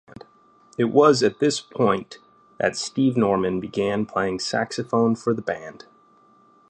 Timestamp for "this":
1.37-1.61